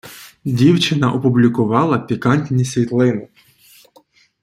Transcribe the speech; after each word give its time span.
Дівчина 0.45 1.11
опублікувала 1.11 1.99
пікантні 1.99 2.65
світлини. 2.65 3.27